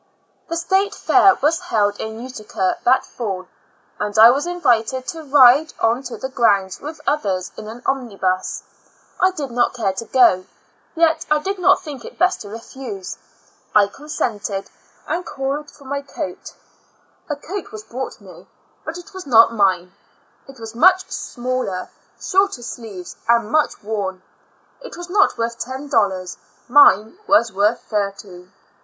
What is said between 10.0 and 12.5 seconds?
go, yet I did not think it best to